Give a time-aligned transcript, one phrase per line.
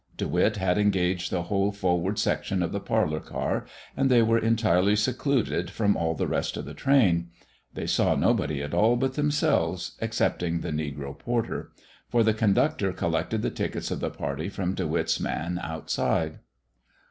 [0.17, 4.39] De Witt had engaged the whole forward section of the parlor car, and they were
[4.39, 7.29] entirely secluded from all the rest of the train.
[7.75, 11.69] They saw nobody at all but themselves, excepting the negro porter;
[12.09, 16.39] for the conductor collected the tickets of the party from De Witt's man outside.